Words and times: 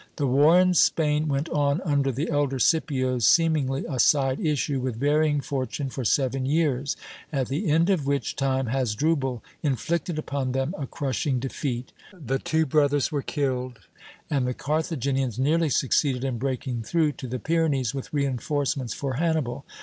The 0.15 0.25
war 0.25 0.59
in 0.59 0.73
Spain 0.73 1.27
went 1.27 1.47
on 1.49 1.79
under 1.81 2.11
the 2.11 2.31
elder 2.31 2.57
Scipios, 2.57 3.23
seemingly 3.23 3.85
a 3.87 3.99
side 3.99 4.39
issue, 4.39 4.79
with 4.79 4.95
varying 4.95 5.41
fortune 5.41 5.91
for 5.91 6.03
seven 6.03 6.43
years; 6.43 6.95
at 7.31 7.49
the 7.49 7.69
end 7.69 7.91
of 7.91 8.07
which 8.07 8.35
time 8.35 8.65
Hasdrubal 8.65 9.43
inflicted 9.61 10.17
upon 10.17 10.53
them 10.53 10.73
a 10.75 10.87
crushing 10.87 11.37
defeat, 11.37 11.91
the 12.11 12.39
two 12.39 12.65
brothers 12.65 13.11
were 13.11 13.21
killed, 13.21 13.77
and 14.27 14.47
the 14.47 14.55
Carthaginians 14.55 15.37
nearly 15.37 15.69
succeeded 15.69 16.23
in 16.23 16.39
breaking 16.39 16.81
through 16.81 17.11
to 17.11 17.27
the 17.27 17.37
Pyrenees 17.37 17.93
with 17.93 18.11
reinforcements 18.11 18.95
for 18.95 19.17
Hannibal. 19.17 19.65